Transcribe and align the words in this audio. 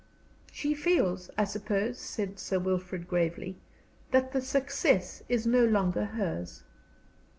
"She 0.51 0.73
feels, 0.73 1.29
I 1.37 1.43
suppose," 1.43 1.99
said 1.99 2.39
Sir 2.39 2.57
Wilfrid, 2.57 3.07
gravely, 3.07 3.57
"that 4.09 4.31
the 4.31 4.41
success 4.41 5.21
is 5.29 5.45
no 5.45 5.63
longer 5.63 6.05
hers." 6.05 6.63